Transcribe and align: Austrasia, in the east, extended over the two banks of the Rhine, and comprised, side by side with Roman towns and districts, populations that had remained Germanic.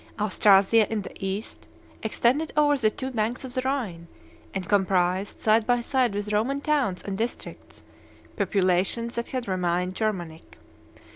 Austrasia, 0.19 0.91
in 0.91 1.03
the 1.03 1.13
east, 1.23 1.67
extended 2.01 2.51
over 2.57 2.75
the 2.75 2.89
two 2.89 3.11
banks 3.11 3.43
of 3.43 3.53
the 3.53 3.61
Rhine, 3.61 4.07
and 4.51 4.67
comprised, 4.67 5.39
side 5.39 5.67
by 5.67 5.79
side 5.79 6.15
with 6.15 6.33
Roman 6.33 6.59
towns 6.59 7.03
and 7.03 7.15
districts, 7.15 7.83
populations 8.35 9.13
that 9.13 9.27
had 9.27 9.47
remained 9.47 9.93
Germanic. 9.93 10.57